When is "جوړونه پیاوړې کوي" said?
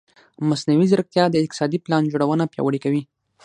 2.11-3.01